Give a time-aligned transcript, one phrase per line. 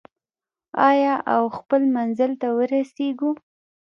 [0.89, 3.31] آیا او خپل منزل ته ورسیږو؟